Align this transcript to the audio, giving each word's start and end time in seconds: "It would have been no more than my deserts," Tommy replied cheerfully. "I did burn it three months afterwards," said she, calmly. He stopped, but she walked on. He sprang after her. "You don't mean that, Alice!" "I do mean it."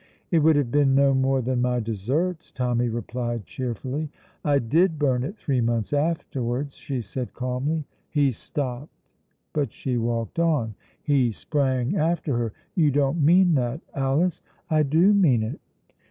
"It 0.31 0.39
would 0.39 0.55
have 0.55 0.71
been 0.71 0.95
no 0.95 1.13
more 1.13 1.43
than 1.43 1.61
my 1.61 1.79
deserts," 1.79 2.49
Tommy 2.49 2.89
replied 2.89 3.45
cheerfully. 3.45 4.09
"I 4.43 4.57
did 4.57 4.97
burn 4.97 5.23
it 5.23 5.37
three 5.37 5.61
months 5.61 5.93
afterwards," 5.93 6.73
said 7.05 7.27
she, 7.27 7.33
calmly. 7.35 7.83
He 8.09 8.31
stopped, 8.31 8.89
but 9.53 9.71
she 9.71 9.97
walked 9.99 10.39
on. 10.39 10.73
He 11.03 11.31
sprang 11.31 11.95
after 11.95 12.35
her. 12.35 12.51
"You 12.73 12.89
don't 12.89 13.21
mean 13.23 13.53
that, 13.53 13.81
Alice!" 13.93 14.41
"I 14.71 14.81
do 14.81 15.13
mean 15.13 15.43
it." 15.43 15.59